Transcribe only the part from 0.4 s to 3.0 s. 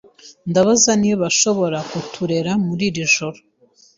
Ndabaza niba ashobora kuturera muri